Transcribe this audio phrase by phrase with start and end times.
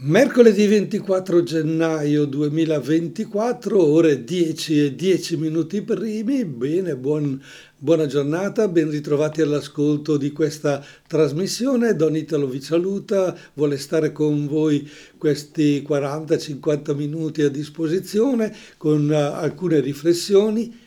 [0.00, 6.44] Mercoledì 24 gennaio 2024, ore 10 e 10 minuti primi.
[6.44, 7.42] Bene, buon,
[7.76, 11.96] buona giornata, ben ritrovati all'ascolto di questa trasmissione.
[11.96, 14.88] Don Italo vi saluta, vuole stare con voi
[15.18, 20.86] questi 40-50 minuti a disposizione con uh, alcune riflessioni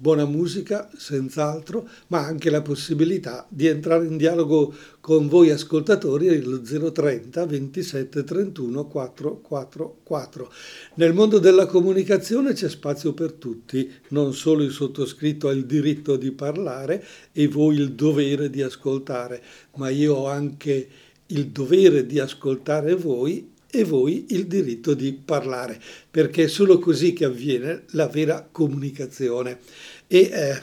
[0.00, 6.62] buona musica, senz'altro, ma anche la possibilità di entrare in dialogo con voi ascoltatori allo
[6.62, 10.52] 030 27 31 444.
[10.94, 16.16] Nel mondo della comunicazione c'è spazio per tutti, non solo il sottoscritto ha il diritto
[16.16, 19.42] di parlare e voi il dovere di ascoltare,
[19.76, 20.88] ma io ho anche
[21.26, 27.12] il dovere di ascoltare voi e voi il diritto di parlare, perché è solo così
[27.12, 29.58] che avviene la vera comunicazione.
[30.06, 30.60] E eh,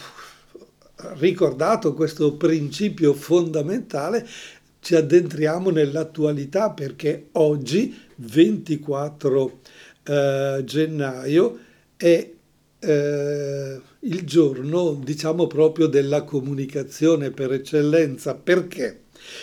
[1.18, 4.28] ricordato questo principio fondamentale,
[4.80, 9.60] ci addentriamo nell'attualità perché oggi, 24
[10.04, 11.60] eh, gennaio,
[11.98, 12.32] è
[12.80, 18.36] eh, il giorno, diciamo proprio, della comunicazione per eccellenza.
[18.36, 19.02] Perché?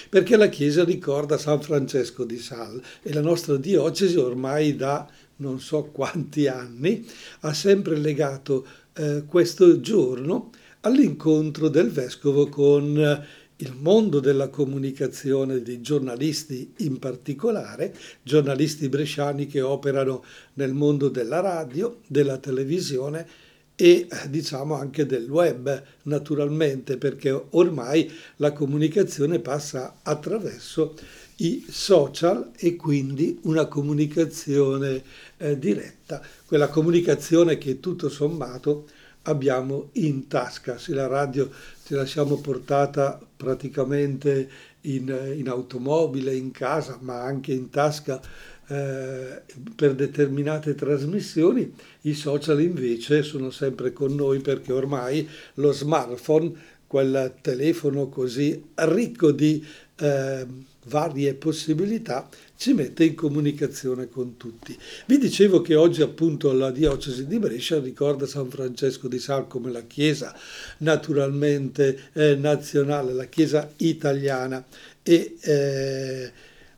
[0.09, 5.61] Perché la Chiesa ricorda San Francesco di Sal e la nostra diocesi ormai da non
[5.61, 7.07] so quanti anni
[7.41, 13.23] ha sempre legato eh, questo giorno all'incontro del vescovo con
[13.59, 20.25] il mondo della comunicazione, dei giornalisti in particolare, giornalisti bresciani che operano
[20.55, 23.27] nel mondo della radio, della televisione
[23.77, 30.94] e diciamo anche del web naturalmente perché ormai la comunicazione passa attraverso
[31.36, 35.03] i social e quindi una comunicazione
[35.39, 38.86] eh, diretta, quella comunicazione che tutto sommato
[39.22, 41.50] abbiamo in tasca, se la radio
[41.84, 44.48] ce la siamo portata praticamente
[44.83, 48.20] in, in automobile, in casa, ma anche in tasca
[48.67, 49.43] eh,
[49.75, 56.53] per determinate trasmissioni, i social invece sono sempre con noi perché ormai lo smartphone,
[56.87, 59.65] quel telefono così ricco di
[59.97, 60.47] eh,
[60.87, 64.77] varie possibilità, ci mette in comunicazione con tutti.
[65.06, 69.71] Vi dicevo che oggi appunto la diocesi di Brescia ricorda San Francesco di Sal come
[69.71, 70.34] la chiesa
[70.78, 74.65] naturalmente eh, nazionale, la chiesa italiana
[75.03, 76.33] e eh,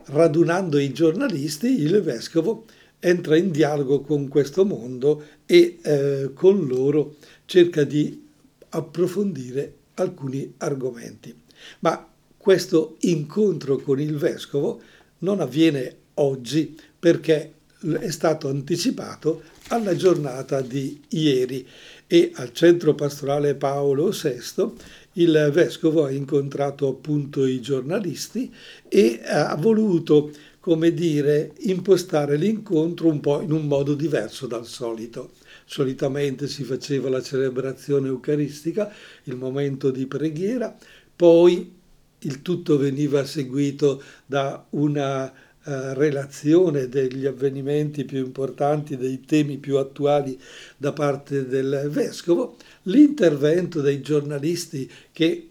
[0.07, 2.65] radunando i giornalisti, il vescovo
[2.99, 8.25] entra in dialogo con questo mondo e eh, con loro cerca di
[8.71, 11.35] approfondire alcuni argomenti.
[11.81, 14.81] Ma questo incontro con il vescovo
[15.19, 17.53] non avviene oggi perché
[18.01, 21.67] è stato anticipato alla giornata di ieri
[22.07, 24.73] e al centro pastorale Paolo VI
[25.17, 28.53] il vescovo ha incontrato appunto i giornalisti
[28.89, 35.33] e ha voluto, come dire, impostare l'incontro un po' in un modo diverso dal solito.
[35.65, 38.93] Solitamente si faceva la celebrazione eucaristica,
[39.25, 40.77] il momento di preghiera,
[41.15, 41.75] poi
[42.21, 45.33] il tutto veniva seguito da una
[45.67, 50.41] uh, relazione degli avvenimenti più importanti, dei temi più attuali
[50.77, 55.49] da parte del vescovo, l'intervento dei giornalisti che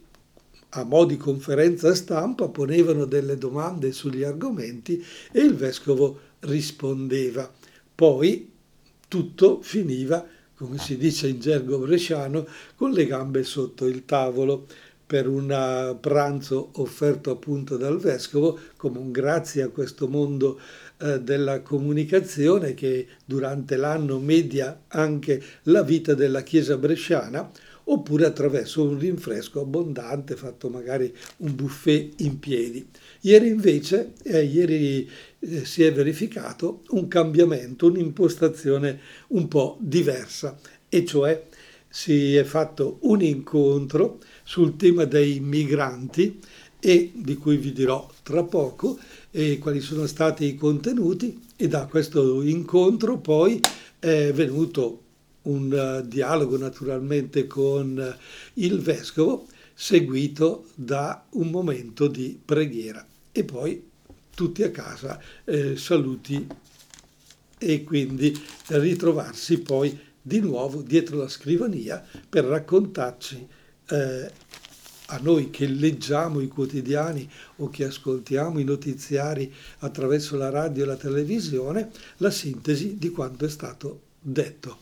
[0.69, 7.49] a mo' di conferenza stampa ponevano delle domande sugli argomenti e il vescovo rispondeva.
[7.93, 8.51] Poi
[9.07, 12.45] tutto finiva, come si dice in gergo bresciano,
[12.75, 14.67] con le gambe sotto il tavolo
[15.05, 20.59] per un pranzo offerto appunto dal vescovo come un grazie a questo mondo
[20.97, 27.51] eh, della comunicazione che durante l'anno media anche la vita della Chiesa bresciana
[27.85, 32.87] oppure attraverso un rinfresco abbondante fatto magari un buffet in piedi.
[33.21, 38.99] Ieri invece, eh, ieri eh, si è verificato un cambiamento, un'impostazione
[39.29, 40.57] un po' diversa
[40.89, 41.43] e cioè
[41.87, 46.39] si è fatto un incontro sul tema dei migranti
[46.79, 48.97] e di cui vi dirò tra poco
[49.31, 53.59] e quali sono stati i contenuti e da questo incontro poi
[53.97, 55.01] è venuto
[55.43, 58.21] un uh, dialogo naturalmente con uh,
[58.53, 63.05] il vescovo seguito da un momento di preghiera.
[63.31, 63.83] E poi
[64.33, 66.47] tutti a casa eh, saluti
[67.57, 68.37] e quindi
[68.67, 73.47] ritrovarsi poi di nuovo dietro la scrivania per raccontarci
[73.89, 74.31] eh,
[75.07, 80.87] a noi che leggiamo i quotidiani o che ascoltiamo i notiziari attraverso la radio e
[80.87, 84.79] la televisione la sintesi di quanto è stato detto.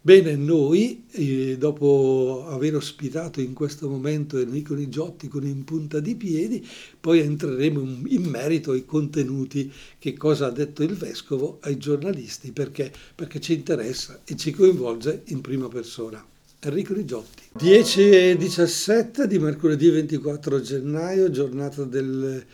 [0.00, 6.14] Bene, noi eh, dopo aver ospitato in questo momento Enrico Nigiotti con In punta di
[6.14, 6.66] piedi,
[6.98, 12.90] poi entreremo in merito ai contenuti, che cosa ha detto il vescovo ai giornalisti, perché,
[13.14, 16.24] perché ci interessa e ci coinvolge in prima persona.
[16.60, 17.44] Enrico Rigiotti.
[17.52, 22.46] 10 e 17 di mercoledì 24 gennaio, giornata delle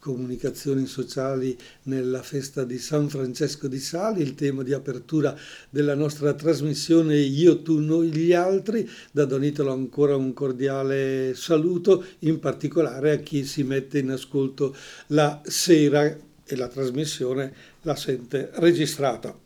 [0.00, 5.38] comunicazioni sociali nella festa di San Francesco di Sali, il tema di apertura
[5.70, 8.88] della nostra trasmissione Io, tu, noi, gli altri.
[9.12, 14.74] Da Don Italo ancora un cordiale saluto, in particolare a chi si mette in ascolto
[15.08, 16.04] la sera
[16.44, 19.41] e la trasmissione la sente registrata.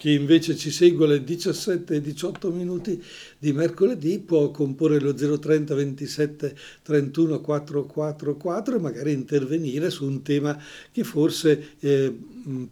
[0.00, 3.04] Chi invece ci segue alle 17 e 18 minuti
[3.38, 10.58] di mercoledì può comporre lo 030 27 31 444 e magari intervenire su un tema
[10.90, 12.16] che forse eh,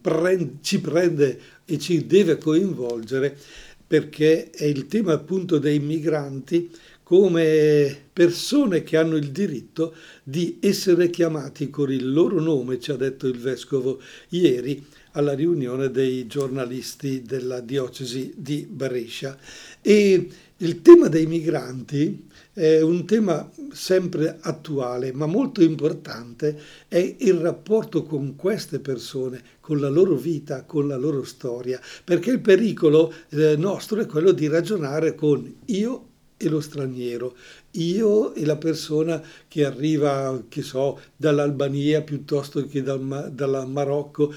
[0.01, 3.37] prende, ci prende e ci deve coinvolgere
[3.85, 6.71] perché è il tema appunto dei migranti
[7.03, 12.95] come persone che hanno il diritto di essere chiamati con il loro nome, ci ha
[12.95, 13.99] detto il vescovo
[14.29, 19.37] ieri, alla riunione dei giornalisti della diocesi di Brescia.
[19.81, 27.35] E il tema dei migranti è un tema sempre attuale, ma molto importante, è il
[27.35, 33.13] rapporto con queste persone, con la loro vita, con la loro storia, perché il pericolo
[33.29, 37.35] eh, nostro è quello di ragionare con io e lo straniero,
[37.71, 44.33] io e la persona che arriva, che so, dall'Albania piuttosto che dal, dal Marocco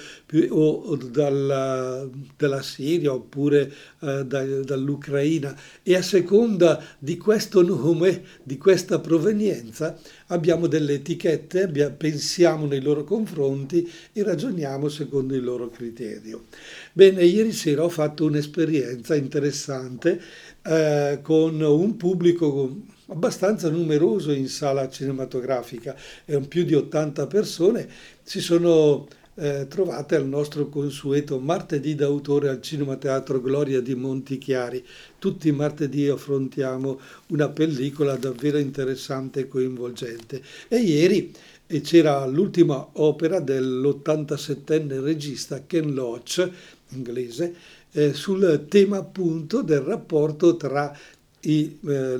[0.51, 2.07] o, o dalla,
[2.37, 9.99] dalla, Siria oppure eh, da, dall'Ucraina e a seconda di questo nome, di questa provenienza,
[10.27, 16.45] abbiamo delle etichette, abbiamo, pensiamo nei loro confronti e ragioniamo secondo il loro criterio.
[16.93, 20.21] Bene, ieri sera ho fatto un'esperienza interessante
[20.63, 22.77] eh, con un pubblico
[23.13, 25.95] abbastanza numeroso in sala cinematografica,
[26.25, 27.89] erano più di 80 persone,
[28.23, 34.85] si sono eh, trovate al nostro consueto martedì d'autore al Cinema Teatro Gloria di Montichiari.
[35.19, 40.43] Tutti i martedì affrontiamo una pellicola davvero interessante e coinvolgente.
[40.69, 41.33] E ieri
[41.67, 46.51] e c'era l'ultima opera dell'87enne regista Ken Loach,
[46.91, 47.55] inglese,
[47.93, 50.95] eh, sul tema appunto del rapporto tra
[51.43, 52.19] i, eh,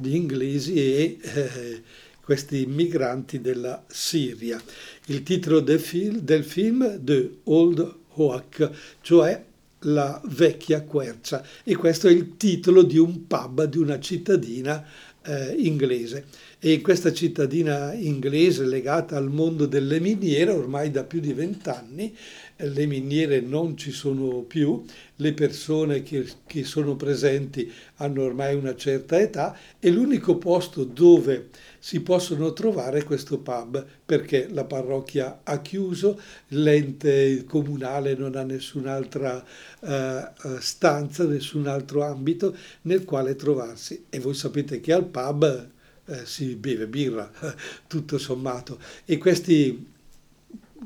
[0.00, 1.82] gli inglesi e eh,
[2.22, 4.60] questi migranti della Siria.
[5.06, 8.70] Il titolo del film, del film The Old Hoak,
[9.00, 9.44] cioè
[9.84, 14.86] la vecchia quercia, e questo è il titolo di un pub di una cittadina
[15.24, 16.26] eh, inglese.
[16.58, 22.14] E in questa cittadina inglese legata al mondo delle miniere ormai da più di vent'anni,
[22.56, 24.84] le miniere non ci sono più,
[25.22, 31.48] le persone che, che sono presenti hanno ormai una certa età e l'unico posto dove
[31.78, 39.44] si possono trovare questo pub perché la parrocchia ha chiuso, l'ente comunale non ha nessun'altra
[39.80, 44.04] uh, stanza, nessun altro ambito nel quale trovarsi.
[44.10, 45.70] E voi sapete che al pub
[46.04, 47.30] eh, si beve birra,
[47.86, 48.78] tutto sommato.
[49.04, 49.91] E questi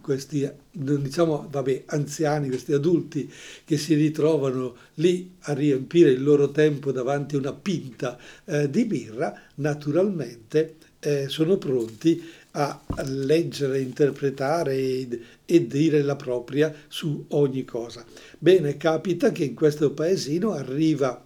[0.07, 3.29] questi diciamo, vabbè, anziani, questi adulti
[3.65, 8.85] che si ritrovano lì a riempire il loro tempo davanti a una pinta eh, di
[8.85, 12.23] birra, naturalmente eh, sono pronti
[12.53, 18.05] a leggere, interpretare e, e, dire la propria su ogni cosa.
[18.39, 21.21] Bene, capita che in questo paesino arriva,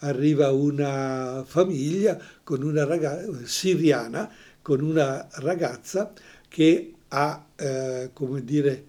[0.00, 4.30] arriva una famiglia con una ragazza siriana,
[4.60, 6.12] con una ragazza
[6.46, 8.84] che ha, eh, come dire,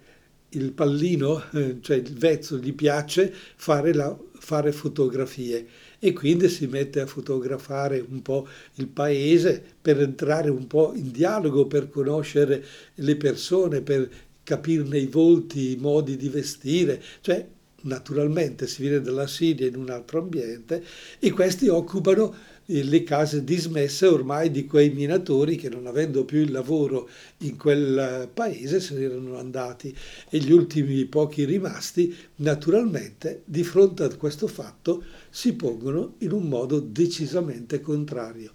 [0.49, 5.67] il pallino, eh, cioè il vezzo, gli piace fare, la, fare fotografie
[5.99, 11.11] e quindi si mette a fotografare un po' il paese per entrare un po' in
[11.11, 12.63] dialogo, per conoscere
[12.95, 14.09] le persone, per
[14.43, 17.45] capirne i volti, i modi di vestire, cioè
[17.81, 20.83] naturalmente si viene dalla Siria in un altro ambiente
[21.19, 22.33] e questi occupano
[22.71, 27.09] le case dismesse ormai di quei minatori che non avendo più il lavoro
[27.39, 29.95] in quel paese se ne erano andati
[30.29, 36.43] e gli ultimi pochi rimasti naturalmente di fronte a questo fatto si pongono in un
[36.43, 38.53] modo decisamente contrario.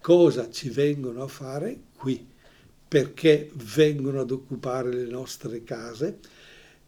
[0.00, 2.26] Cosa ci vengono a fare qui?
[2.86, 6.18] Perché vengono ad occupare le nostre case?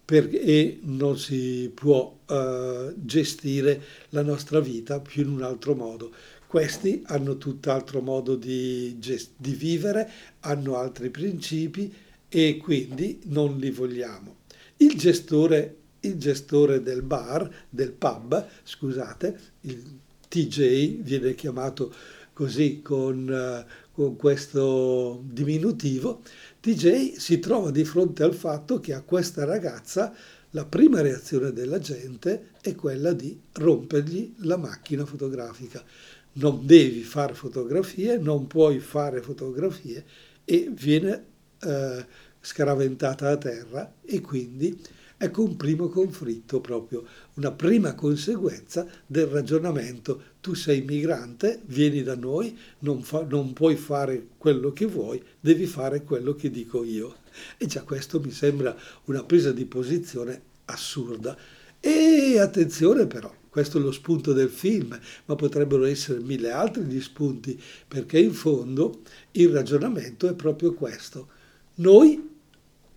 [0.08, 6.12] e non si può uh, gestire la nostra vita più in un altro modo.
[6.46, 10.10] Questi hanno tutt'altro modo di, gest- di vivere,
[10.40, 11.92] hanno altri principi
[12.28, 14.36] e quindi non li vogliamo.
[14.76, 15.76] Il gestore
[16.06, 19.98] il gestore del bar, del pub, scusate, il
[20.28, 21.92] TJ viene chiamato
[22.32, 26.22] così con, con questo diminutivo,
[26.60, 30.14] TJ si trova di fronte al fatto che a questa ragazza
[30.56, 35.84] la prima reazione della gente è quella di rompergli la macchina fotografica.
[36.32, 40.02] Non devi fare fotografie, non puoi fare fotografie
[40.46, 41.24] e viene
[41.60, 42.06] eh,
[42.40, 44.80] scaraventata a terra e quindi
[45.18, 52.16] ecco un primo conflitto proprio, una prima conseguenza del ragionamento tu sei migrante, vieni da
[52.16, 57.24] noi, non, fa, non puoi fare quello che vuoi, devi fare quello che dico io.
[57.56, 61.36] E già questo mi sembra una presa di posizione assurda.
[61.80, 67.00] E attenzione però, questo è lo spunto del film, ma potrebbero essere mille altri gli
[67.00, 69.02] spunti, perché in fondo
[69.32, 71.28] il ragionamento è proprio questo.
[71.76, 72.34] Noi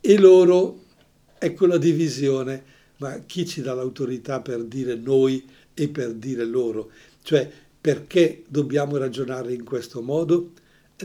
[0.01, 0.85] e loro,
[1.37, 2.63] ecco la divisione,
[2.97, 6.91] ma chi ci dà l'autorità per dire noi e per dire loro?
[7.21, 10.51] Cioè, perché dobbiamo ragionare in questo modo?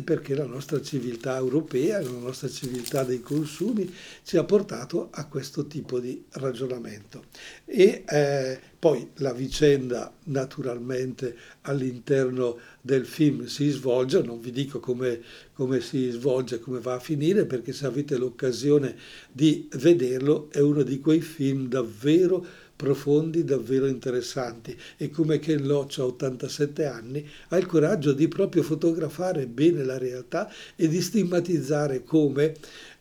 [0.02, 3.92] Perché la nostra civiltà europea, la nostra civiltà dei consumi
[4.24, 7.26] ci ha portato a questo tipo di ragionamento.
[7.64, 15.22] E eh, poi la vicenda naturalmente all'interno del film si svolge, non vi dico come,
[15.54, 18.96] come si svolge, come va a finire, perché se avete l'occasione
[19.30, 22.44] di vederlo è uno di quei film davvero
[22.84, 28.62] profondi, davvero interessanti e come Ken Loach a 87 anni ha il coraggio di proprio
[28.62, 32.54] fotografare bene la realtà e di stigmatizzare come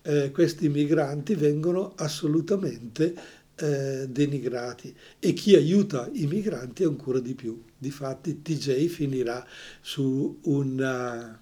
[0.03, 3.13] eh, questi migranti vengono assolutamente
[3.55, 7.61] eh, denigrati e chi aiuta i migranti ancora di più.
[7.77, 9.45] Difatti TJ finirà
[9.81, 11.39] su una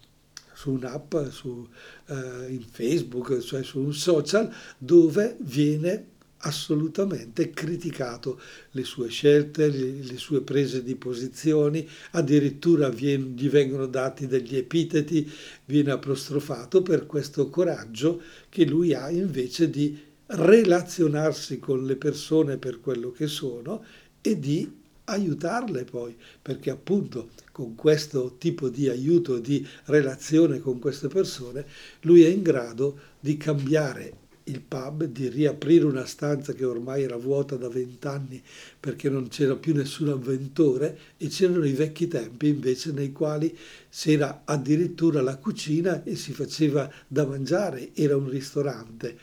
[0.54, 1.68] su un'app, su,
[2.08, 2.14] uh,
[2.48, 6.06] in Facebook, cioè su un social, dove viene
[6.42, 8.40] assolutamente criticato
[8.72, 15.30] le sue scelte, le, sue prese di posizioni, addirittura gli vengono dati degli epiteti,
[15.66, 22.80] viene apostrofato per questo coraggio che lui ha invece di relazionarsi con le persone per
[22.80, 23.84] quello che sono
[24.22, 31.08] e di aiutarle poi, perché appunto con questo tipo di aiuto, di relazione con queste
[31.08, 31.66] persone,
[32.02, 34.21] lui è in grado di cambiare
[34.52, 38.42] il pub, di riaprire una stanza che ormai era vuota da vent'anni
[38.80, 43.58] perché non c'era più nessun avventore e c'erano i vecchi tempi invece nei quali
[43.90, 49.18] c'era addirittura la cucina e si faceva da mangiare, era un ristorante.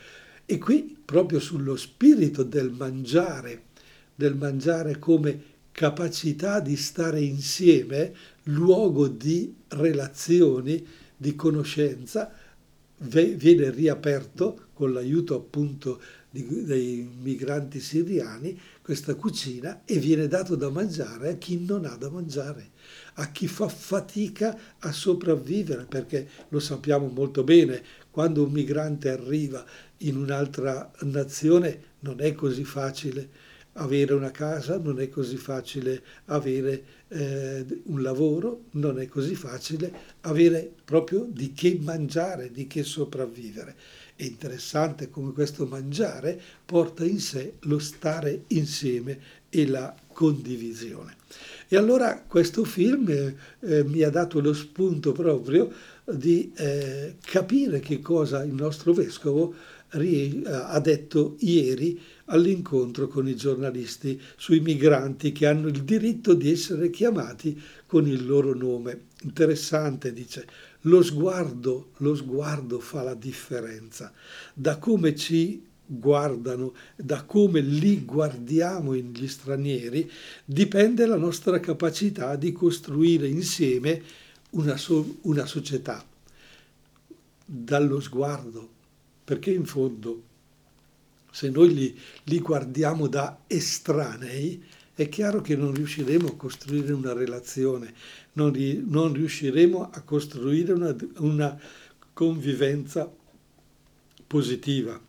[0.45, 3.63] E qui proprio sullo spirito del mangiare,
[4.15, 12.31] del mangiare come capacità di stare insieme, luogo di relazioni, di conoscenza,
[12.97, 20.69] viene riaperto con l'aiuto appunto di, dei migranti siriani questa cucina e viene dato da
[20.69, 22.69] mangiare a chi non ha da mangiare,
[23.15, 29.65] a chi fa fatica a sopravvivere, perché lo sappiamo molto bene, quando un migrante arriva
[29.97, 36.83] in un'altra nazione non è così facile avere una casa, non è così facile avere
[37.09, 43.75] eh, un lavoro, non è così facile avere proprio di che mangiare, di che sopravvivere.
[44.19, 51.15] È interessante come questo mangiare porta in sé lo stare insieme e la condivisione.
[51.69, 55.71] E allora questo film eh, eh mi ha dato lo spunto proprio
[56.03, 59.55] di eh, capire che cosa il nostro vescovo
[59.91, 66.91] ha detto ieri all'incontro con i giornalisti sui migranti che hanno il diritto di essere
[66.91, 69.05] chiamati con il loro nome.
[69.23, 70.45] Interessante, dice,
[70.81, 74.11] lo sguardo, lo sguardo fa la differenza.
[74.53, 80.09] Da come ci guardano, da come li guardiamo gli stranieri,
[80.45, 84.01] dipende la nostra capacità di costruire insieme
[84.51, 86.05] una, so- una società.
[87.43, 88.69] Dallo sguardo,
[89.23, 90.23] perché in fondo
[91.31, 94.63] se noi li, li guardiamo da estranei,
[94.99, 97.93] è chiaro che non riusciremo a costruire una relazione,
[98.33, 101.57] non, ri, non riusciremo a costruire una, una
[102.11, 103.09] convivenza
[104.27, 104.99] positiva.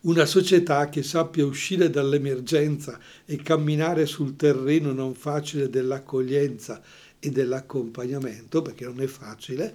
[0.00, 6.82] Una società che sappia uscire dall'emergenza e camminare sul terreno non facile dell'accoglienza
[7.18, 9.74] e dell'accompagnamento, perché non è facile,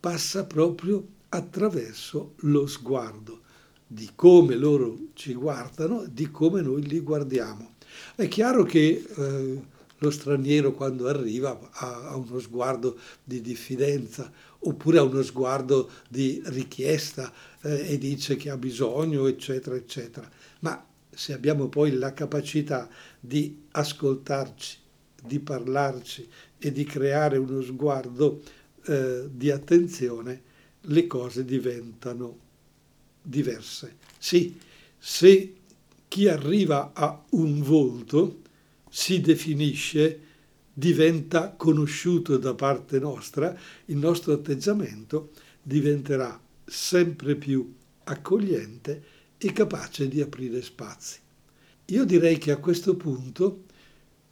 [0.00, 3.42] passa proprio attraverso lo sguardo
[3.86, 7.76] di come loro ci guardano, di come noi li guardiamo.
[8.18, 9.62] È chiaro che eh,
[9.96, 16.42] lo straniero quando arriva ha, ha, uno sguardo di diffidenza oppure ha uno sguardo di
[16.46, 20.28] richiesta eh, e dice che ha bisogno, eccetera, eccetera.
[20.62, 22.88] Ma se abbiamo poi la capacità
[23.20, 24.78] di ascoltarci,
[25.22, 28.42] di parlarci e di creare uno sguardo
[28.84, 30.42] eh, di attenzione,
[30.80, 32.36] le cose diventano
[33.22, 33.94] diverse.
[34.18, 34.58] Sì,
[34.98, 35.57] se
[36.08, 38.40] chi arriva a un volto
[38.90, 40.20] si definisce,
[40.72, 45.30] diventa conosciuto da parte nostra, il nostro atteggiamento
[45.62, 47.74] diventerà sempre più
[48.04, 49.02] accogliente
[49.36, 51.18] e capace di aprire spazi.
[51.86, 53.64] Io direi che a questo punto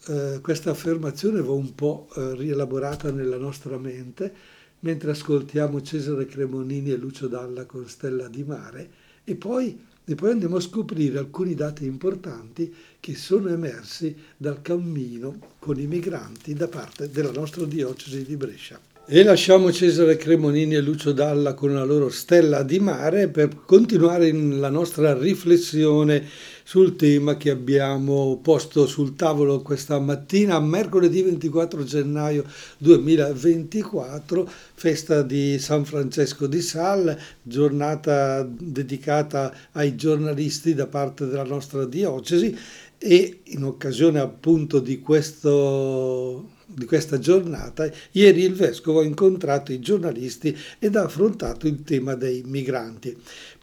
[0.06, 4.34] eh, questa affermazione va un po' eh, rielaborata nella nostra mente
[4.80, 8.90] mentre ascoltiamo Cesare Cremonini e Lucio Dalla con Stella di Mare
[9.24, 9.78] e poi,
[10.14, 16.54] poi andiamo a scoprire alcuni dati importanti che sono emersi dal cammino con i migranti
[16.54, 18.78] da parte della nostra diocesi di Brescia.
[19.08, 24.32] E lasciamo Cesare Cremonini e Lucio Dalla con la loro stella di mare per continuare
[24.32, 26.26] la nostra riflessione
[26.66, 32.44] sul tema che abbiamo posto sul tavolo questa mattina, mercoledì 24 gennaio
[32.78, 41.84] 2024, festa di San Francesco di Sal, giornata dedicata ai giornalisti da parte della nostra
[41.84, 42.58] diocesi
[42.98, 49.78] e in occasione appunto di questo di questa giornata, ieri il vescovo ha incontrato i
[49.78, 53.16] giornalisti ed ha affrontato il tema dei migranti.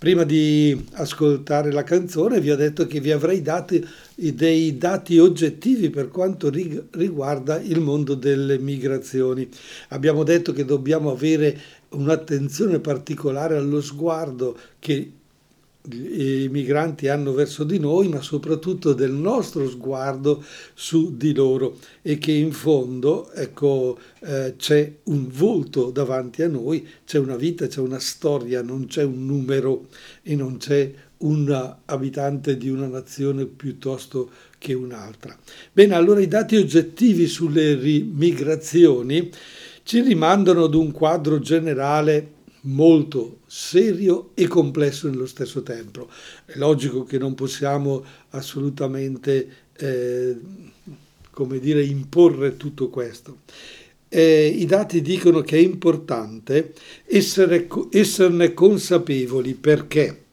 [0.04, 3.80] Prima di ascoltare la canzone vi ho detto che vi avrei dato
[4.16, 9.48] dei dati oggettivi per quanto riguarda il mondo delle migrazioni.
[9.92, 11.58] Abbiamo detto che dobbiamo avere
[11.92, 15.10] un'attenzione particolare allo sguardo che
[15.92, 22.18] i migranti hanno verso di noi, ma soprattutto del nostro sguardo su di loro e
[22.18, 27.82] che in fondo ecco, eh, c'è un volto davanti a noi, c'è una vita, c'è
[27.82, 29.88] una storia, non c'è un numero
[30.22, 35.38] e non c'è un abitante di una nazione piuttosto che un'altra.
[35.72, 39.30] Bene, allora i dati oggettivi sulle migrazioni
[39.84, 46.10] ci rimandano ad un quadro generale molto serio e complesso nello stesso tempo.
[46.46, 50.38] È logico che non possiamo assolutamente, eh,
[51.32, 53.40] come dire, imporre tutto questo.
[54.08, 56.74] Eh, I dati dicono che è importante
[57.06, 60.26] essere, esserne consapevoli perché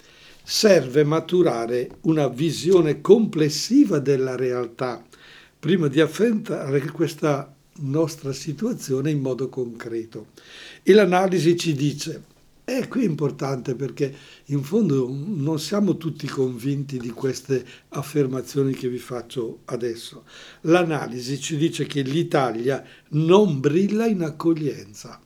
[0.43, 5.03] serve maturare una visione complessiva della realtà
[5.59, 10.29] prima di affrontare questa nostra situazione in modo concreto.
[10.83, 12.25] E l'analisi ci dice,
[12.79, 14.15] e qui è importante perché
[14.47, 20.25] in fondo non siamo tutti convinti di queste affermazioni che vi faccio adesso.
[20.63, 25.21] L'analisi ci dice che l'Italia non brilla in accoglienza.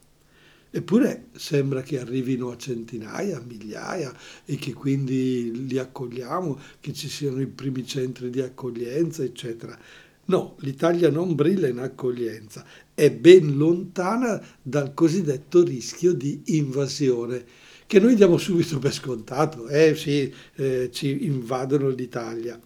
[0.70, 4.12] Eppure sembra che arrivino a centinaia, a migliaia
[4.44, 9.78] e che quindi li accogliamo, che ci siano i primi centri di accoglienza, eccetera.
[10.26, 17.44] No, l'Italia non brilla in accoglienza, è ben lontana dal cosiddetto rischio di invasione,
[17.86, 22.58] che noi diamo subito per scontato, eh sì, eh, ci invadono l'Italia.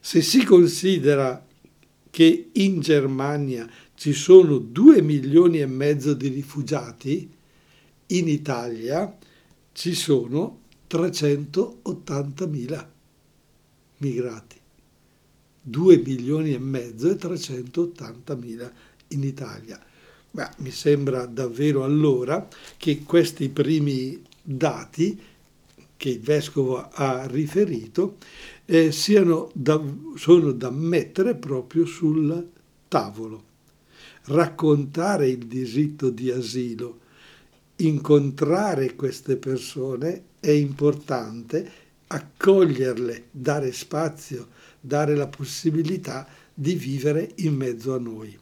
[0.00, 1.44] Se si considera
[2.10, 7.28] che in Germania ci sono 2 milioni e mezzo di rifugiati,
[8.06, 9.16] in Italia
[9.72, 12.92] ci sono 380 mila
[13.98, 14.56] migrati.
[15.66, 18.70] 2 milioni e mezzo e 380 mila
[19.08, 19.80] in Italia.
[20.30, 25.20] Beh, mi sembra davvero allora che questi primi dati
[25.96, 28.16] che il vescovo ha riferito
[28.64, 28.92] eh,
[29.52, 29.82] da,
[30.16, 32.50] sono da mettere proprio sul
[32.88, 33.52] tavolo.
[34.24, 36.98] Raccontare il diritto di asilo,
[37.76, 41.70] incontrare queste persone è importante,
[42.06, 44.48] accoglierle, dare spazio,
[44.80, 48.38] dare la possibilità di vivere in mezzo a noi.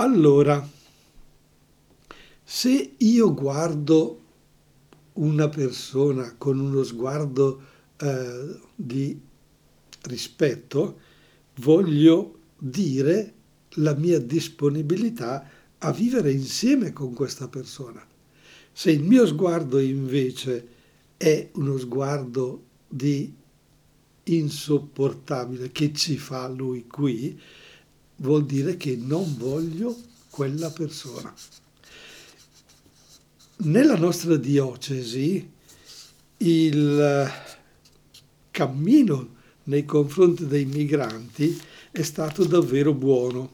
[0.00, 0.66] Allora,
[2.42, 4.20] se io guardo
[5.14, 7.60] una persona con uno sguardo
[7.98, 9.20] eh, di
[10.04, 11.00] rispetto,
[11.56, 13.34] voglio dire
[13.74, 18.02] la mia disponibilità a vivere insieme con questa persona.
[18.72, 20.68] Se il mio sguardo invece
[21.18, 23.34] è uno sguardo di
[24.22, 27.38] insopportabile che ci fa lui qui,
[28.20, 29.96] vuol dire che non voglio
[30.30, 31.34] quella persona.
[33.58, 35.50] Nella nostra diocesi
[36.38, 37.30] il
[38.50, 39.28] cammino
[39.64, 43.52] nei confronti dei migranti è stato davvero buono.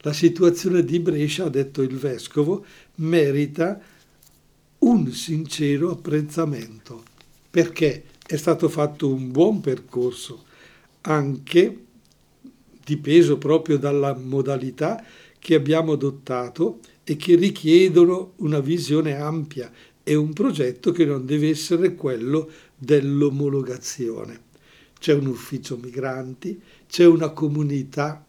[0.00, 2.64] La situazione di Brescia, ha detto il vescovo,
[2.96, 3.80] merita
[4.78, 7.02] un sincero apprezzamento.
[7.50, 8.04] Perché?
[8.26, 10.44] è stato fatto un buon percorso,
[11.02, 11.85] anche
[12.86, 15.04] dipeso proprio dalla modalità
[15.40, 19.72] che abbiamo adottato e che richiedono una visione ampia
[20.04, 24.44] e un progetto che non deve essere quello dell'omologazione.
[24.98, 28.24] C'è un ufficio migranti, c'è una comunità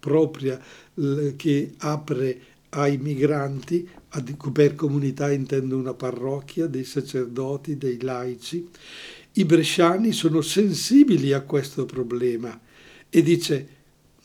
[0.00, 0.60] propria
[1.36, 3.88] che apre ai migranti,
[4.52, 8.68] per comunità intendo una parrocchia, dei sacerdoti, dei laici.
[9.34, 12.60] I bresciani sono sensibili a questo problema
[13.10, 13.76] e dice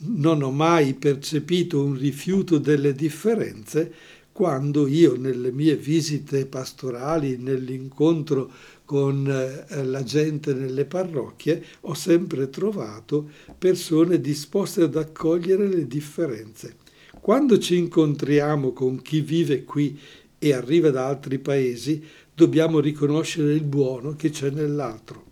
[0.06, 3.94] non ho mai percepito un rifiuto delle differenze
[4.34, 8.52] quando io nelle mie visite pastorali, nell'incontro
[8.84, 16.78] con eh, la gente nelle parrocchie, ho sempre trovato persone disposte ad accogliere le differenze.
[17.22, 19.98] Quando ci incontriamo con chi vive qui
[20.40, 25.23] e arriva da altri paesi, dobbiamo riconoscere il buono che c'è nell'altro.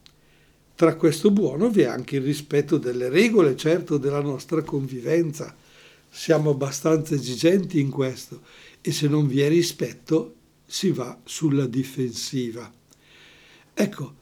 [0.81, 5.55] Tra questo buono vi è anche il rispetto delle regole, certo, della nostra convivenza.
[6.09, 8.41] Siamo abbastanza esigenti in questo
[8.81, 10.33] e se non vi è rispetto
[10.65, 12.73] si va sulla difensiva.
[13.75, 14.13] Ecco,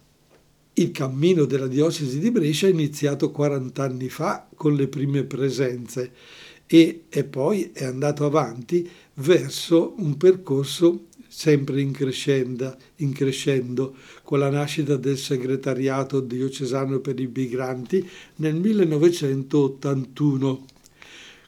[0.74, 6.12] il cammino della diocesi di Brescia è iniziato 40 anni fa con le prime presenze
[6.68, 13.96] e, e poi è andato avanti verso un percorso sempre in crescendo, in crescendo,
[14.30, 20.66] con la nascita del segretariato diocesano per i migranti nel 1981,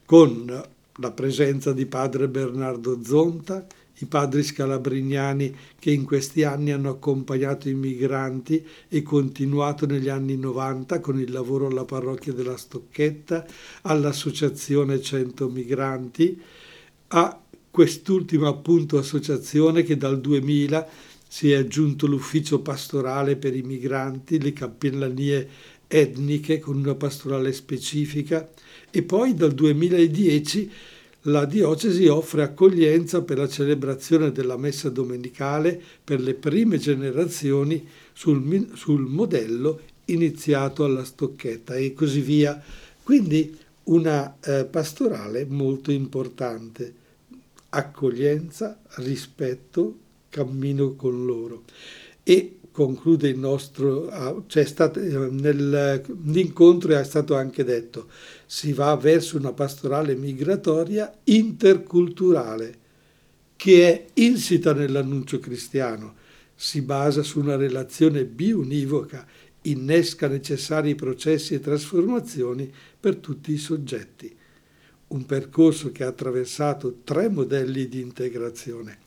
[0.04, 0.64] con
[0.96, 3.68] la presenza di padre Bernardo Zonta,
[4.00, 10.36] i padri scalabrignani che in questi anni hanno accompagnato i migranti e continuato negli anni
[10.36, 13.46] 90 con il lavoro alla parrocchia della Stocchetta,
[13.84, 16.42] all'associazione 100 Migranti,
[17.10, 17.40] a
[17.70, 24.52] quest'ultima appunto associazione che dal 2000 si è aggiunto l'ufficio pastorale per i migranti, le
[24.52, 25.48] cappellanie
[25.88, 28.50] etniche con una pastorale specifica
[28.92, 30.72] e poi dal 2010
[31.22, 38.72] la diocesi offre accoglienza per la celebrazione della messa domenicale per le prime generazioni sul,
[38.74, 42.62] sul modello iniziato alla stocchetta e così via.
[43.02, 46.94] Quindi una eh, pastorale molto importante.
[47.70, 50.01] Accoglienza, rispetto,
[50.32, 51.66] cammino con loro.
[52.24, 58.08] E conclude il nostro, ah, cioè stato, nell'incontro è stato anche detto,
[58.48, 62.80] si va verso una pastorale migratoria interculturale
[63.56, 66.16] che è insita nell'annuncio cristiano,
[66.56, 69.28] si basa su una relazione biunivoca,
[69.64, 74.36] innesca necessari processi e trasformazioni per tutti i soggetti.
[75.08, 79.00] Un percorso che ha attraversato tre modelli di integrazione,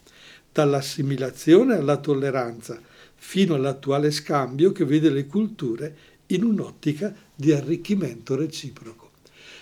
[0.55, 2.81] dall'assimilazione alla tolleranza,
[3.17, 9.11] fino all'attuale scambio che vede le culture in un'ottica di arricchimento reciproco.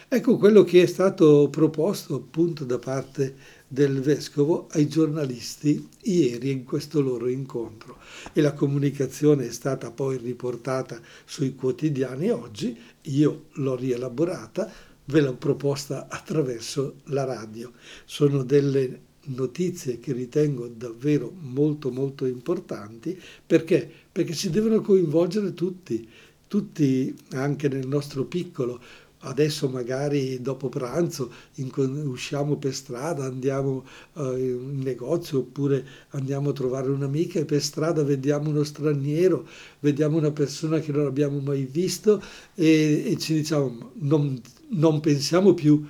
[0.07, 3.35] Ecco quello che è stato proposto appunto da parte
[3.67, 7.97] del vescovo ai giornalisti ieri in questo loro incontro
[8.35, 14.71] e la comunicazione è stata poi riportata sui quotidiani oggi, io l'ho rielaborata,
[15.07, 17.73] ve l'ho proposta attraverso la radio.
[18.05, 23.91] Sono delle notizie che ritengo davvero molto molto importanti perché?
[24.11, 26.09] Perché si devono coinvolgere tutti,
[26.49, 28.81] tutti anche nel nostro piccolo.
[29.25, 36.91] Adesso magari dopo pranzo usciamo per strada, andiamo uh, in negozio oppure andiamo a trovare
[36.91, 39.47] un'amica e per strada vediamo uno straniero,
[39.79, 42.21] vediamo una persona che non abbiamo mai visto
[42.57, 45.87] e, e ci diciamo non, non pensiamo più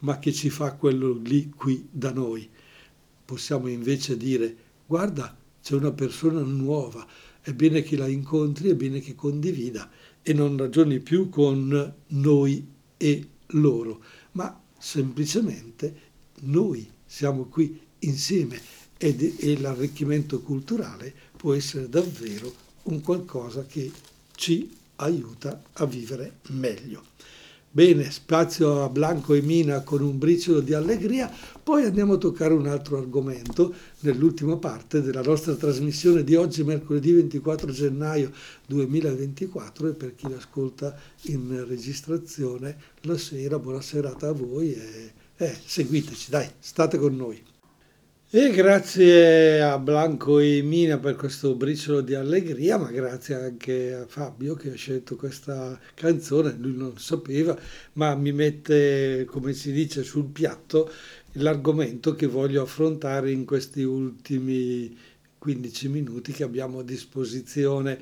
[0.00, 2.48] ma che ci fa quello lì qui da noi
[3.28, 7.06] possiamo invece dire guarda c'è una persona nuova,
[7.42, 9.90] è bene che la incontri, è bene che condivida
[10.22, 15.94] e non ragioni più con noi e loro, ma semplicemente
[16.44, 18.58] noi siamo qui insieme
[18.96, 22.50] ed, e l'arricchimento culturale può essere davvero
[22.84, 23.92] un qualcosa che
[24.36, 27.04] ci aiuta a vivere meglio.
[27.70, 31.30] Bene, spazio a Blanco e Mina con un briciolo di allegria,
[31.62, 37.12] poi andiamo a toccare un altro argomento nell'ultima parte della nostra trasmissione di oggi, mercoledì
[37.12, 38.32] 24 gennaio
[38.64, 45.56] 2024 e per chi l'ascolta in registrazione la sera, buona serata a voi e eh,
[45.62, 47.47] seguiteci, dai, state con noi.
[48.30, 54.04] E grazie a Blanco e Mina per questo briciolo di allegria, ma grazie anche a
[54.06, 57.58] Fabio che ha scelto questa canzone, lui non lo sapeva,
[57.94, 60.92] ma mi mette, come si dice, sul piatto
[61.36, 64.94] l'argomento che voglio affrontare in questi ultimi
[65.38, 67.98] 15 minuti che abbiamo a disposizione.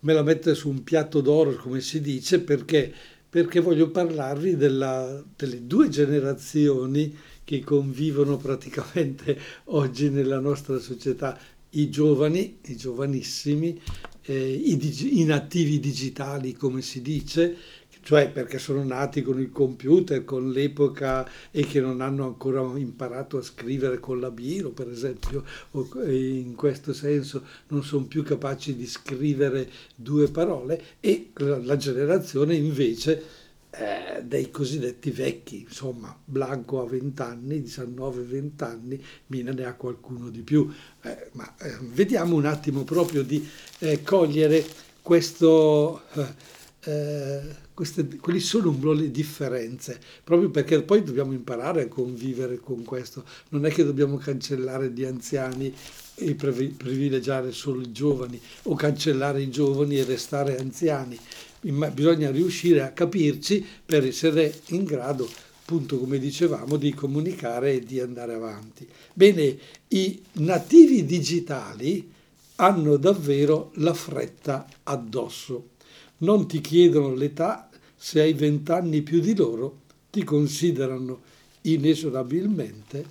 [0.00, 2.90] me la mette su un piatto d'oro, come si dice, perché,
[3.28, 7.14] perché voglio parlarvi della, delle due generazioni
[7.46, 9.38] che convivono praticamente
[9.70, 11.38] oggi nella nostra società,
[11.70, 13.80] i giovani, i giovanissimi,
[14.22, 17.56] eh, i, i nativi digitali, come si dice,
[18.02, 23.38] cioè perché sono nati con il computer, con l'epoca e che non hanno ancora imparato
[23.38, 28.74] a scrivere con la biro, per esempio, o in questo senso non sono più capaci
[28.74, 33.45] di scrivere due parole, e la generazione invece
[33.78, 40.30] eh, dei cosiddetti vecchi, insomma, Blanco ha 20 anni, 19-20 anni, Mina ne ha qualcuno
[40.30, 43.46] di più, eh, ma eh, vediamo un attimo proprio di
[43.80, 44.64] eh, cogliere
[45.02, 46.54] questo eh,
[46.86, 53.22] eh, queste, quali sono le differenze, proprio perché poi dobbiamo imparare a convivere con questo,
[53.50, 55.74] non è che dobbiamo cancellare gli anziani
[56.14, 61.18] e privilegiare solo i giovani o cancellare i giovani e restare anziani,
[61.60, 65.28] bisogna riuscire a capirci per essere in grado
[65.66, 68.86] appunto come dicevamo, di comunicare e di andare avanti.
[69.12, 72.08] Bene, i nativi digitali
[72.56, 75.74] hanno davvero la fretta addosso
[76.18, 81.20] non ti chiedono l'età, se hai vent'anni più di loro, ti considerano
[81.62, 83.04] inesorabilmente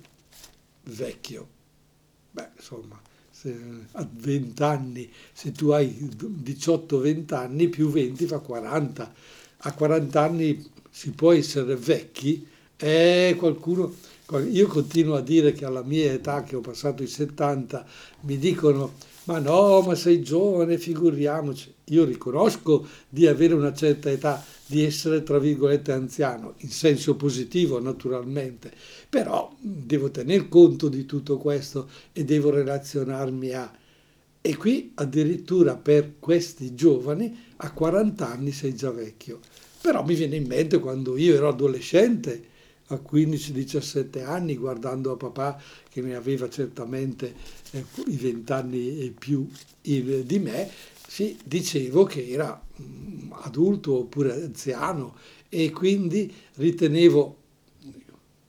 [0.84, 1.48] vecchio.
[2.30, 3.00] Beh, insomma,
[3.92, 9.14] a 20 anni, se tu hai 18-20 anni, più 20 fa 40.
[9.58, 12.46] A 40 anni si può essere vecchi
[12.76, 13.94] e qualcuno...
[14.50, 17.86] Io continuo a dire che alla mia età, che ho passato i 70,
[18.22, 18.94] mi dicono
[19.26, 21.72] ma no, ma sei giovane, figuriamoci.
[21.86, 27.80] Io riconosco di avere una certa età, di essere, tra virgolette, anziano, in senso positivo
[27.80, 28.72] naturalmente,
[29.08, 33.72] però devo tener conto di tutto questo e devo relazionarmi a...
[34.40, 39.40] E qui addirittura per questi giovani a 40 anni sei già vecchio.
[39.80, 42.54] Però mi viene in mente quando io ero adolescente,
[42.88, 47.34] a 15-17 anni, guardando a papà che ne aveva certamente
[48.06, 49.48] i 20 anni e più
[49.80, 50.70] di me,
[51.06, 55.14] sì, dicevo che era mm, adulto oppure anziano
[55.48, 57.36] e quindi ritenevo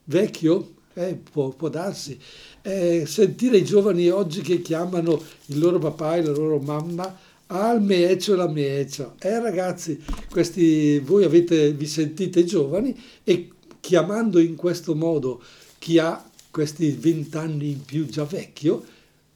[0.05, 2.17] vecchio, eh, può, può, darsi.
[2.61, 7.81] Eh, sentire i giovani oggi che chiamano il loro papà e la loro mamma al
[7.81, 9.15] meeccio la meeccia.
[9.19, 15.41] Eh ragazzi, questi, voi avete, vi sentite giovani e chiamando in questo modo
[15.77, 18.83] chi ha questi vent'anni in più già vecchio,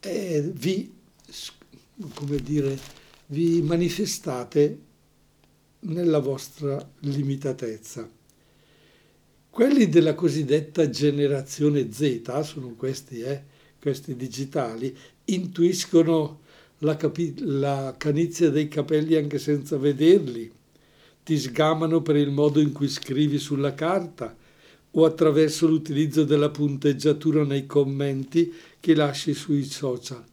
[0.04, 0.92] eh, vi,
[2.42, 2.78] dire,
[3.26, 4.78] vi manifestate
[5.80, 8.08] nella vostra limitatezza.
[9.50, 13.44] Quelli della cosiddetta generazione Z, sono questi, eh,
[13.80, 16.40] questi digitali, intuiscono
[16.78, 20.50] la, capi- la canizia dei capelli anche senza vederli,
[21.22, 24.36] ti sgamano per il modo in cui scrivi sulla carta,
[24.94, 30.24] o attraverso l'utilizzo della punteggiatura nei commenti che lasci sui social.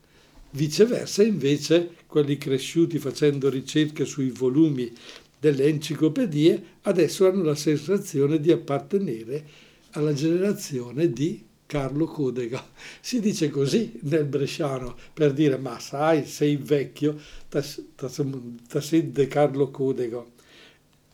[0.50, 4.92] Viceversa, invece, quelli cresciuti facendo ricerche sui volumi
[5.40, 9.46] delle enciclopedie adesso hanno la sensazione di appartenere
[9.92, 12.66] alla generazione di Carlo Codega.
[13.00, 20.26] Si dice così nel bresciano per dire ma sai, sei vecchio, tasende Carlo Codega.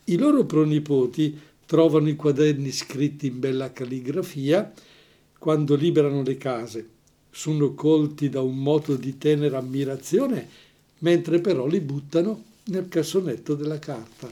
[0.04, 4.72] I loro pronipoti trovano i quaderni scritti in bella calligrafia
[5.38, 6.94] quando liberano le case.
[7.36, 10.48] Sono colti da un moto di tenera ammirazione,
[11.00, 14.26] mentre però li buttano nel cassonetto della carta.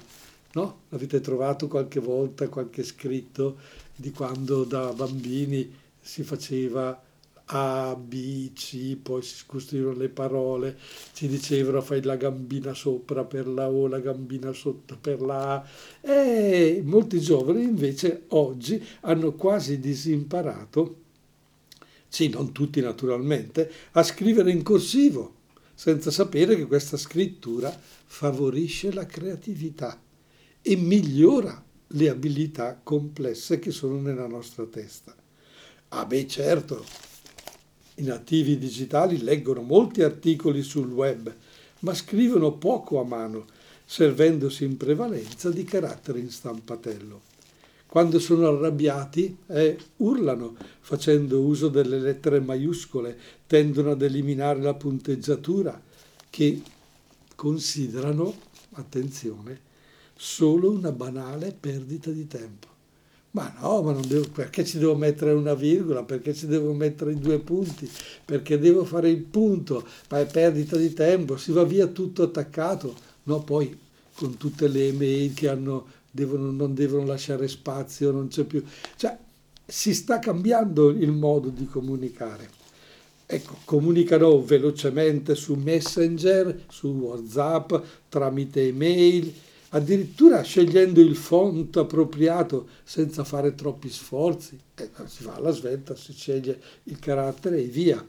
[0.52, 0.78] No?
[0.88, 3.58] Avete trovato qualche volta qualche scritto
[3.94, 6.98] di quando da bambini si faceva
[7.44, 10.78] a, B, C, poi si costruivano le parole,
[11.12, 15.66] ci dicevano fai la gambina sopra per la O, la gambina sotto per la A.
[16.00, 21.02] E molti giovani invece oggi hanno quasi disimparato,
[22.14, 25.34] sì, non tutti naturalmente, a scrivere in corsivo,
[25.74, 30.00] senza sapere che questa scrittura favorisce la creatività
[30.62, 35.12] e migliora le abilità complesse che sono nella nostra testa.
[35.88, 36.84] Ah beh certo,
[37.96, 41.34] i nativi digitali leggono molti articoli sul web,
[41.80, 43.46] ma scrivono poco a mano,
[43.84, 47.32] servendosi in prevalenza di caratteri in stampatello.
[47.94, 55.80] Quando sono arrabbiati, eh, urlano, facendo uso delle lettere maiuscole, tendono ad eliminare la punteggiatura,
[56.28, 56.60] che
[57.36, 58.34] considerano,
[58.72, 59.60] attenzione,
[60.16, 62.66] solo una banale perdita di tempo.
[63.30, 66.02] Ma no, ma devo, perché ci devo mettere una virgola?
[66.02, 67.88] Perché ci devo mettere i due punti?
[68.24, 69.86] Perché devo fare il punto?
[70.10, 72.92] Ma è perdita di tempo, si va via tutto attaccato.
[73.22, 73.40] no?
[73.44, 73.78] Poi
[74.16, 78.62] con tutte le email che hanno, devono, non devono lasciare spazio, non c'è più.
[78.96, 79.16] Cioè,
[79.66, 82.48] si sta cambiando il modo di comunicare.
[83.26, 87.74] Ecco, comunicano velocemente su Messenger, su WhatsApp,
[88.08, 89.32] tramite email,
[89.70, 94.56] addirittura scegliendo il font appropriato senza fare troppi sforzi.
[94.76, 98.06] Eh, si va alla svelta, si sceglie il carattere e via.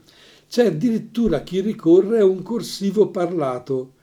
[0.48, 3.94] C'è addirittura chi ricorre a un corsivo parlato.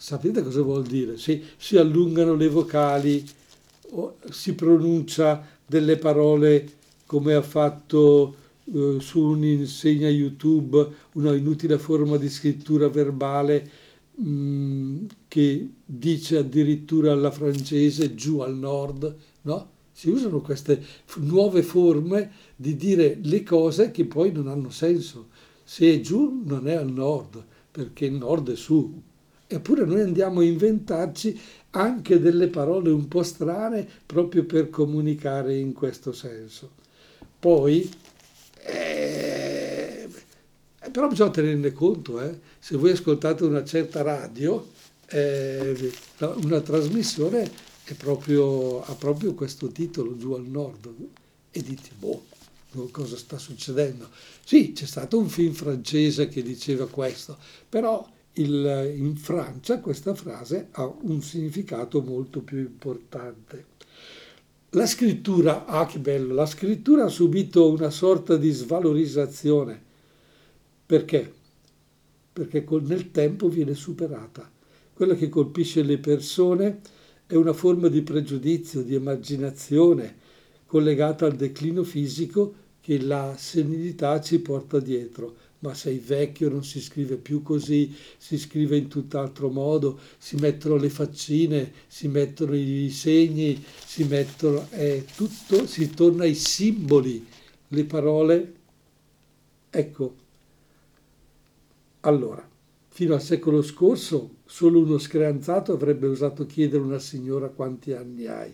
[0.00, 1.18] Sapete cosa vuol dire?
[1.18, 3.22] Si, si allungano le vocali,
[4.30, 6.72] si pronuncia delle parole
[7.04, 8.34] come ha fatto
[8.72, 13.70] eh, su un'insegna YouTube, una inutile forma di scrittura verbale
[14.14, 19.68] mh, mm, che dice addirittura alla francese giù al nord, no?
[19.92, 20.82] Si usano queste
[21.16, 25.28] nuove forme di dire le cose che poi non hanno senso.
[25.62, 29.08] Se è giù non è al nord, perché il nord è su.
[29.52, 31.36] Eppure noi andiamo a inventarci
[31.70, 36.70] anche delle parole un po' strane proprio per comunicare in questo senso.
[37.36, 37.90] Poi,
[38.58, 40.08] eh,
[40.92, 42.38] però bisogna tenerne conto, eh.
[42.60, 44.70] se voi ascoltate una certa radio,
[45.08, 45.92] eh,
[46.44, 47.50] una trasmissione
[47.96, 50.94] proprio, ha proprio questo titolo giù al nord
[51.50, 52.24] e dite, boh,
[52.92, 54.08] cosa sta succedendo?
[54.44, 57.36] Sì, c'è stato un film francese che diceva questo,
[57.68, 63.66] però il, in Francia questa frase ha un significato molto più importante.
[64.70, 69.82] La scrittura, ah che bello, la scrittura ha subito una sorta di svalorizzazione.
[70.86, 71.32] Perché?
[72.32, 74.48] Perché nel tempo viene superata.
[74.92, 76.80] Quello che colpisce le persone
[77.26, 80.16] è una forma di pregiudizio, di emarginazione
[80.66, 85.34] collegata al declino fisico che la senilità ci porta dietro.
[85.60, 90.76] Ma sei vecchio, non si scrive più così, si scrive in tutt'altro modo, si mettono
[90.76, 94.66] le faccine, si mettono i segni, si mettono...
[94.70, 97.26] è tutto, si torna ai simboli,
[97.68, 98.54] le parole.
[99.70, 100.14] Ecco,
[102.00, 102.48] allora,
[102.92, 108.26] Fino al secolo scorso solo uno screanzato avrebbe osato chiedere a una signora quanti anni
[108.26, 108.52] hai,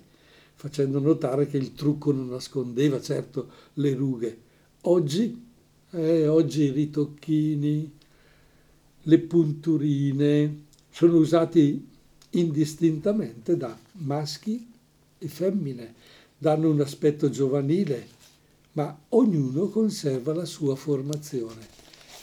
[0.55, 4.39] facendo notare che il trucco non nascondeva certo le rughe.
[4.83, 5.46] Oggi,
[5.97, 7.91] eh, oggi i ritocchini,
[9.03, 11.89] le punturine sono usati
[12.31, 14.71] indistintamente da maschi
[15.19, 15.95] e femmine,
[16.37, 18.09] danno un aspetto giovanile,
[18.73, 21.75] ma ognuno conserva la sua formazione.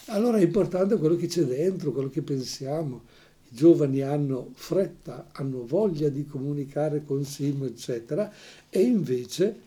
[0.06, 3.02] Allora è importante quello che c'è dentro, quello che pensiamo.
[3.48, 8.32] I giovani hanno fretta, hanno voglia di comunicare con Simo, eccetera,
[8.68, 9.58] e invece,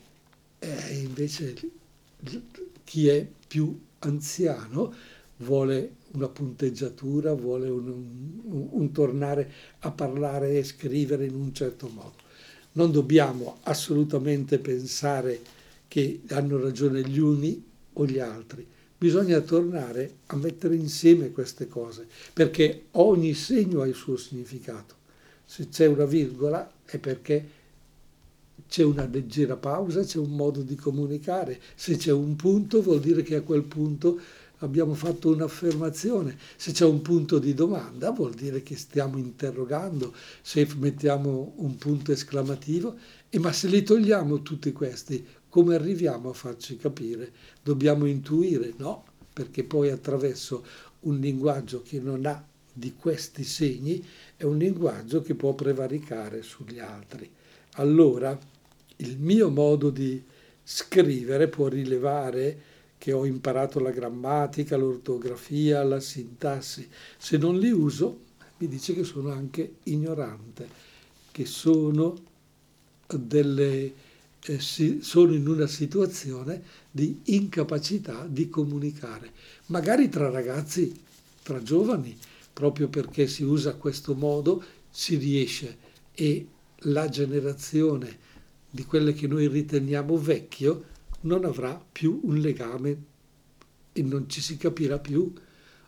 [0.60, 1.54] eh, invece
[2.88, 4.94] chi è più anziano
[5.38, 11.88] vuole una punteggiatura, vuole un, un, un, tornare a parlare e scrivere in un certo
[11.88, 12.14] modo.
[12.72, 15.38] Non dobbiamo assolutamente pensare
[15.86, 22.08] che hanno ragione gli uni o gli altri bisogna tornare a mettere insieme queste cose,
[22.32, 24.96] perché ogni segno ha il suo significato.
[25.44, 27.48] Se c'è una virgola è perché
[28.66, 31.60] c'è una leggera pausa, c'è un modo di comunicare.
[31.74, 34.20] Se c'è un punto vuol dire che a quel punto
[34.58, 36.36] abbiamo fatto un'affermazione.
[36.56, 40.14] Se c'è un punto di domanda vuol dire che stiamo interrogando.
[40.42, 42.96] Se mettiamo un punto esclamativo,
[43.28, 47.32] e ma se li togliamo tutti questi, come arriviamo a farci capire?
[47.62, 48.74] Dobbiamo intuire?
[48.76, 50.64] No, perché poi attraverso
[51.00, 54.04] un linguaggio che non ha di questi segni
[54.36, 57.28] è un linguaggio che può prevaricare sugli altri.
[57.78, 58.36] Allora,
[58.96, 60.20] il mio modo di
[60.62, 62.62] scrivere può rilevare
[62.98, 66.88] che ho imparato la grammatica, l'ortografia, la sintassi.
[67.16, 68.26] Se non li uso,
[68.58, 70.68] mi dice che sono anche ignorante,
[71.30, 72.16] che sono
[73.06, 73.94] delle
[74.40, 79.30] eh, si, sono in una situazione di incapacità di comunicare,
[79.66, 80.92] magari tra ragazzi,
[81.44, 82.16] tra giovani,
[82.52, 85.76] proprio perché si usa questo modo si riesce
[86.12, 86.46] e
[86.82, 88.26] la generazione
[88.70, 90.84] di quelle che noi riteniamo vecchio
[91.22, 93.02] non avrà più un legame
[93.92, 95.32] e non ci si capirà più.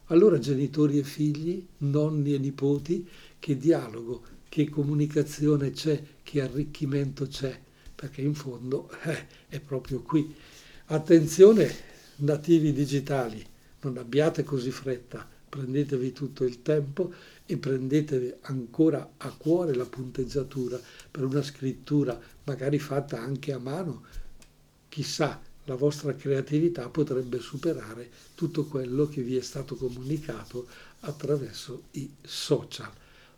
[0.06, 3.06] Allora genitori e figli, nonni e nipoti,
[3.38, 7.58] che dialogo, che comunicazione c'è, che arricchimento c'è
[8.00, 10.34] perché in fondo eh, è proprio qui.
[10.86, 11.70] Attenzione,
[12.16, 13.44] nativi digitali,
[13.82, 17.12] non abbiate così fretta, prendetevi tutto il tempo
[17.44, 20.80] e prendetevi ancora a cuore la punteggiatura
[21.10, 24.04] per una scrittura magari fatta anche a mano.
[24.88, 30.66] Chissà, la vostra creatività potrebbe superare tutto quello che vi è stato comunicato
[31.00, 32.90] attraverso i social.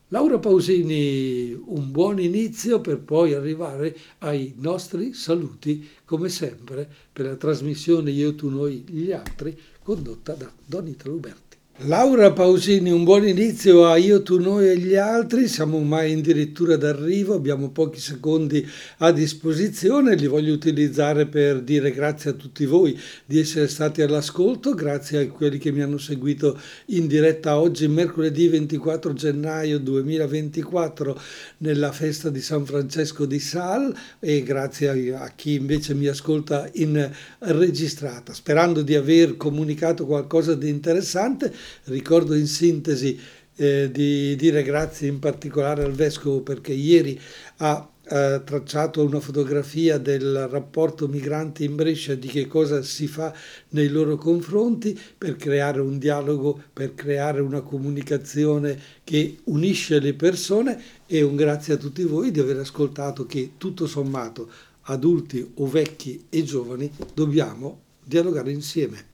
[0.08, 7.36] Laura Pausini, un buon inizio per poi arrivare ai nostri saluti, come sempre, per la
[7.36, 11.51] trasmissione Io, tu, noi, gli altri, condotta da Don Italo Uberti.
[11.78, 15.48] Laura Pausini, un buon inizio a Io, tu, noi e gli altri.
[15.48, 18.64] Siamo ormai addirittura d'arrivo, abbiamo pochi secondi
[18.98, 20.14] a disposizione.
[20.14, 25.28] Li voglio utilizzare per dire grazie a tutti voi di essere stati all'ascolto, grazie a
[25.28, 31.20] quelli che mi hanno seguito in diretta oggi, mercoledì 24 gennaio 2024,
[31.58, 37.10] nella festa di San Francesco di Sal e grazie a chi invece mi ascolta in
[37.38, 41.52] registrata, sperando di aver comunicato qualcosa di interessante
[41.84, 43.18] Ricordo in sintesi
[43.56, 47.18] eh, di dire grazie in particolare al Vescovo perché ieri
[47.58, 53.32] ha eh, tracciato una fotografia del rapporto migranti in Brescia di che cosa si fa
[53.70, 60.82] nei loro confronti per creare un dialogo, per creare una comunicazione che unisce le persone
[61.06, 64.50] e un grazie a tutti voi di aver ascoltato che tutto sommato
[64.82, 69.10] adulti o vecchi e giovani dobbiamo dialogare insieme.